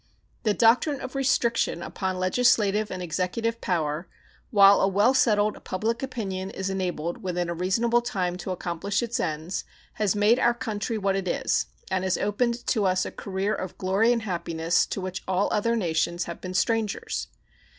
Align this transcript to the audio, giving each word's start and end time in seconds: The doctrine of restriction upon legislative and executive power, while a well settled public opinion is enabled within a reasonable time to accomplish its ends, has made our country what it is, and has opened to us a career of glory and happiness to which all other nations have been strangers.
The 0.41 0.55
doctrine 0.55 0.99
of 0.99 1.13
restriction 1.13 1.83
upon 1.83 2.17
legislative 2.17 2.89
and 2.89 3.03
executive 3.03 3.61
power, 3.61 4.07
while 4.49 4.81
a 4.81 4.87
well 4.87 5.13
settled 5.13 5.63
public 5.63 6.01
opinion 6.01 6.49
is 6.49 6.71
enabled 6.71 7.21
within 7.21 7.49
a 7.49 7.53
reasonable 7.53 8.01
time 8.01 8.35
to 8.37 8.49
accomplish 8.49 9.03
its 9.03 9.19
ends, 9.19 9.63
has 10.01 10.15
made 10.15 10.39
our 10.39 10.55
country 10.55 10.97
what 10.97 11.15
it 11.15 11.27
is, 11.27 11.67
and 11.91 12.03
has 12.03 12.17
opened 12.17 12.65
to 12.65 12.83
us 12.85 13.05
a 13.05 13.11
career 13.11 13.53
of 13.53 13.77
glory 13.77 14.11
and 14.11 14.23
happiness 14.23 14.87
to 14.87 14.99
which 15.01 15.21
all 15.27 15.49
other 15.53 15.75
nations 15.75 16.23
have 16.23 16.41
been 16.41 16.55
strangers. 16.55 17.27